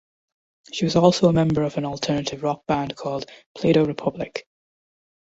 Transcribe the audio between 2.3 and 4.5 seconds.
rock band called Playdoh Republic.